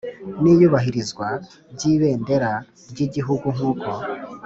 [0.41, 1.27] n iyubahirizwa
[1.73, 2.51] by Ibendera
[2.91, 3.89] ry Igihugu nk uko